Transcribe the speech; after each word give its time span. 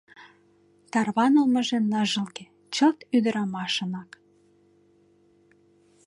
Тарванылмыже 0.91 1.77
ныжылге, 1.91 2.45
чылт 2.75 2.99
ӱдырамашынак. 3.15 4.11